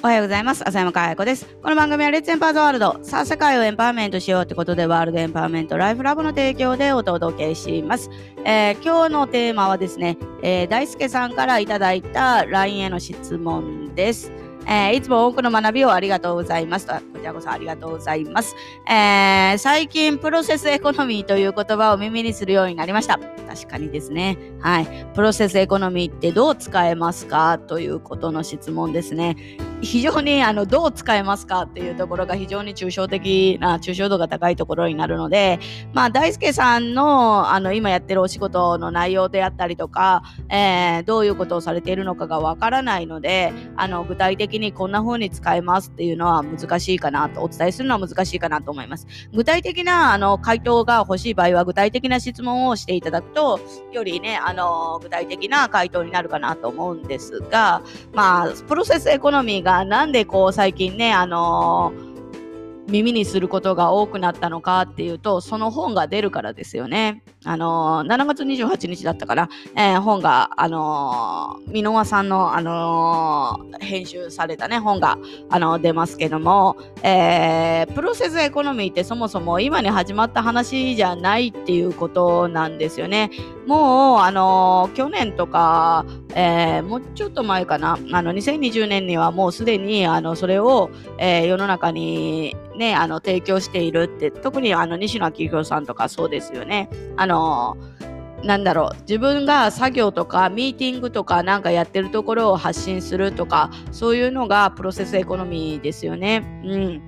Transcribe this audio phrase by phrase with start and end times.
[0.00, 0.62] おはようございます。
[0.66, 1.44] 浅山かや子です。
[1.60, 3.00] この番組は Let's Empower the World。
[3.02, 8.08] さあ、世界をエンパワーメントしようってことで、ワールドエンパワーメントライフラボの提供でお届けします。
[8.44, 14.30] えー、今日のテーマはですね、えー、大輔さんからいただいた LINE への質問です。
[14.68, 16.86] えー、いつも多くの学びをありがとうございます。
[16.86, 18.54] こちらこそありがとうございます。
[18.88, 23.18] えー、最近、プロセスエコノミーという言葉を耳にするようになりました。
[23.48, 24.38] 確かにですね。
[24.60, 25.06] はい。
[25.14, 27.58] プロセスエコノミーってどう使えますか？
[27.58, 29.36] ということの質問ですね。
[29.80, 35.60] 非常にあのどう使えますかっていうところが非常に抽象的な抽象度が高いところになるので、
[35.92, 49.06] まあ、大輔さんのあの今やってるお仕事の内容であったりとか、えー、どういうことをされているのかがわからないのであの具体的にこんな風に使えますっていうのは難しいかなとお伝えするのは難しいかなと思います。
[49.32, 53.60] 具体的なあの回答が欲しい場合は具体的な質問をしていただくと
[53.92, 57.82] よりねあの具体的な回答になるかなと思うんですが、
[58.12, 62.08] まあ、プロセスエコノミーががなんでこう最近ね、あのー
[62.88, 67.22] 耳にすることが多くなったのかっていうと、その本が出るからですよね。
[67.48, 75.18] あのー、7月28日だったかな、えー、本が、あのー、箕輪さんの、あのー、編集されたね、本が、
[75.48, 83.30] あの出ますけども、えー、プロセスエコノミーってそもそも今に始まった話じゃないっていうことなんですよね。
[83.66, 86.04] もう、あの去年とか、
[86.34, 96.88] えー、もうちょっと前かな、あの、2020年にはもうすでに、あの、それを、えー、世の中にね、あの、提供しているって、特にあの、西野昭弘さんとかそうですよね。
[97.16, 97.76] あの、の
[98.44, 106.44] なんだろう自分が作業とかミーティングとかなんかやってるところを発信するとかそういうのがプロセスエコノミーですよね。
[106.64, 107.02] うん、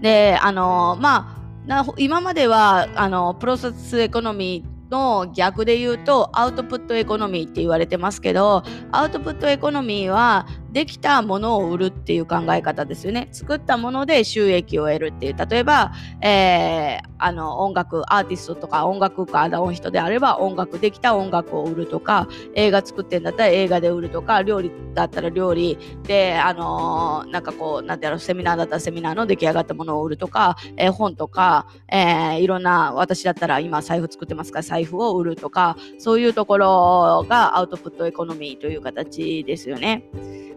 [0.00, 1.34] であのま
[1.68, 13.28] あ今まではあのプロセスエコノミーの逆で言うとアウトプットエコノミーって言われてますけどアウトプットエコノミーはできたものを売るっていう考え方ですよね。
[13.32, 15.36] 作ったもので収益を得るっていう。
[15.48, 25.78] 例えば、えー、あの音楽アーティストとか音楽家の人であれば音楽できた音楽を売るとか映画作ってんだったら映画で売るとか料理だったら料理。
[26.02, 40.04] であのー、なんかこうなんてやろセミナーだったらセミナーの出来上がったものを売るとか、えー、本とか、えー、いろんな私だったら今財布作ってますから財布を売るとかそういうところがアウトプットエコノミーという形ですよね。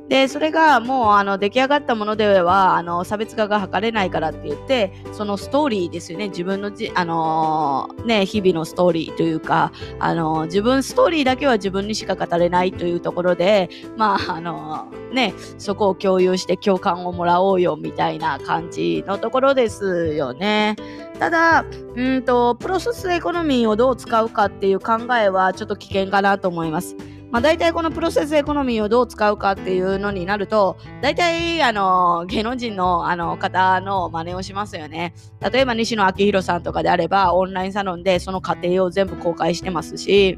[0.10, 20.76] で、それがもうあの出来上がったものではあの差別化が図れないからって言って、そのストーリーですよね、自分のじ、あの、ね、日々のストーリーというか、あの、自分ストーリーだけは自分にしか語れないというところで、まあ、あの、ね、そこを共有して共感をもらおうよみたいな感じのところですよね。
[21.20, 26.96] ただ、うんと、プロセスエコノミーをどう使うかっていう考えはちょっと危険かなと思います。
[27.32, 35.14] まあ、大体このプロセスエコノミーをどう使うかっていうのになると、大体、あの、芸能人のあの方の真似をしますよね。
[35.40, 40.38] 例えば、西野昭弘さんとかであれば、オンラインサロンでその過程を全部公開してますし、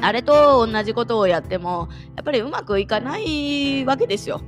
[0.00, 4.40] あれと同じことをやっても、やっぱりうまくいかないわけですよ。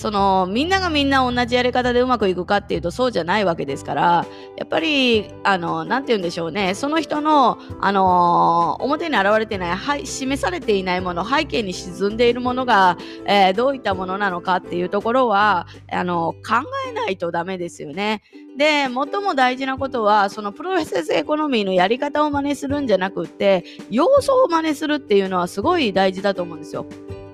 [0.00, 12.96] そのみんながみんな同じやり方でうまくいくかっていうとそうじゃないわけですからやっぱりあのなて言うんでしょうねその人のあの表に現れてない、はい、示されていないもの背景に沈んでいるものが、
[13.26, 18.22] えー、どういったものなのかっていうところはあの考えないとダメですよね。
[18.56, 26.84] で、最も大事なことは、そのプロセスエコノミーのやり方を真似するんじゃなくって、要素を真似するっていうのはすごい大事だと思うんですよ。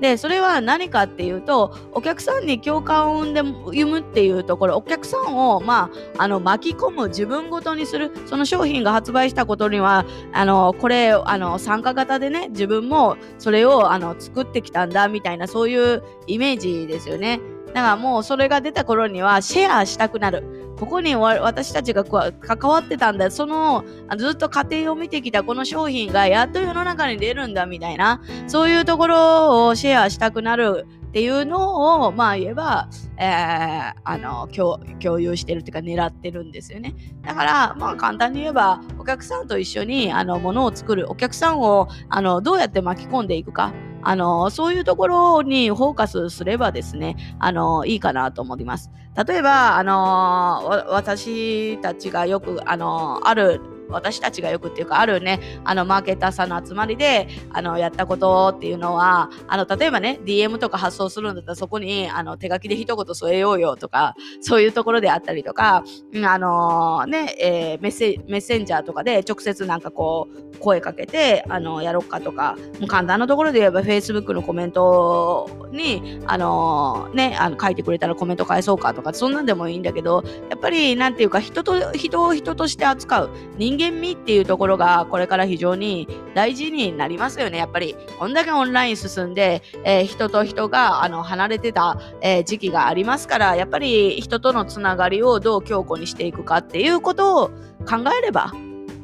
[0.00, 17.40] で、それは何かっていうと、お客さんに共感を生んで生むっていうところ、お客さんを、まあ、あの、巻き込む、自分ごとにする、その商品が発売したことには、あの、これ、あの、参加型でね、自分もそれを、あの、作ってきたんだ、みたいな、そういうイメージですよね。
[17.76, 20.72] だからもうそれが出た頃にはシェアしたくなる。
[20.78, 23.30] ここに私たちが関わってたんだ。
[23.30, 23.84] その
[24.16, 32.88] ずっと過程を見てきたこの商品がやっと世の中に出るんだみたいな、そういうところをシェアしたくなるっていうのを、まあ言えば、
[33.18, 36.94] えー、あの共、有してるっていうか狙ってるんですよね。
[37.26, 43.74] だから、まあ簡単に言えば、お客さんと一緒に、あの、ものを作る、お客さんを、あの、どうやって巻き込んでいくか。
[44.08, 48.92] あの、そういうところにフォーカスすればですね、あの、いいかなと思います。
[49.26, 65.84] 例えば、あの、私たちがよく、あの、ある私たちがよくっていうか、あるね、あの、マーケターさんの集まりで、あの、やったことっていうのは、あの、例えばね、DM とか発送するんだったらそこに、あの、手書きで一言添えようよとか、そういうところであったりとか、
[66.24, 87.96] あのー、ね、えー、メッセメッセンジャーとかで直接なんかこう、声かけて、あの、やろっかとか、もう簡単なところで言えば Facebook のコメントに、あのー、ね、あの書いてくれたらコメント返そうかとか、そんなんでもいいんだけど、やっぱり、なんていうか、人と、人を人として扱う、人間味っていうところが、これから非常に大事になりますよね、やっぱり。
[88.18, 97.48] こんだけオンライン進んで、えー、人と人が、あの、離れてた、えー、時期がありますから、やっぱり人とのつながりをどう強固にしていくかっていうことを
[97.88, 98.52] 考えれば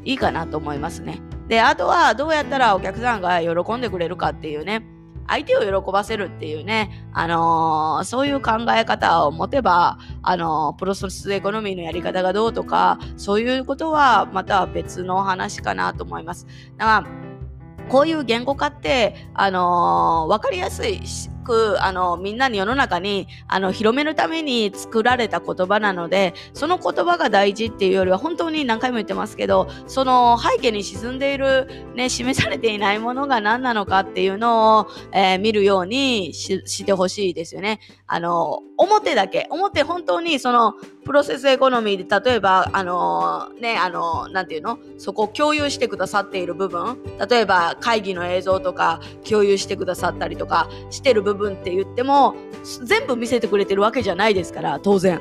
[0.05, 1.21] いいかなと思いますね。
[1.49, 4.87] で、あとはどうやったらお客さんが喜んでくれるかっていうね、
[5.29, 16.47] 相手を喜ばせるっていうね、あのー、そういう考え方を持てば、あのー、プロセスエコノミーのやり方がどうとか、そういうことはまた別の話かなと思います。
[16.77, 17.07] だから
[17.89, 21.01] こういう言語化って、あのー、わかりやすい
[21.43, 37.81] く、あの、みんなに世の中に、あの、広めるために作られた言葉なので、その言葉が大事っていうよりは、本当に何回も言ってますけど、その背景に沈んでいる、ね、示されていないものが何なのかっていうのを、えー、見るようにしてほしいですよね。
[38.07, 40.75] あの、表だけ、表本当にその、
[41.05, 44.79] プロセスエコノミーで、例えば、あのー、ね、あのー、なんていうの？
[44.99, 46.99] そこを共有してくださっている部分、
[47.29, 52.35] 例えば会議の映像とか共有してくださったりとかしてる部分って言っても、
[52.85, 55.21] 全部見せてくれてるわけじゃないですから、当然。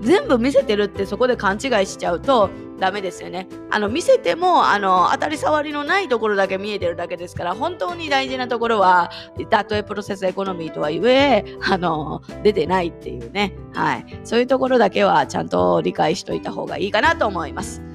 [0.00, 3.48] 全部見せてるってそこで勘違いしちゃうとダメですよね。
[3.70, 9.10] あの見せてもあの当たり障りのないところだけ見えてるだけですから本当に大事なところは
[9.50, 17.87] たとえプロセスエコノミーとはいえあの出てないっていうね、はい、そういうところだけはちゃんと理解しといた方がいいかなと思います。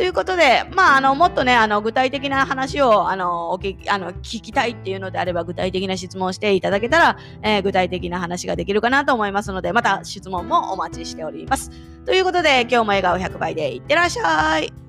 [0.00, 11.70] ということで、まあ、あの、もっとね、あの、具体的な話を、あの、おき、あの、聞きたいっていうのであれば、具体的な質問をしていただけたら、えー、具体的な話ができるかなと思いますので、また質問もお待ちしております。
[12.06, 14.79] ということで、今日も笑顔100倍でいってらっしゃい。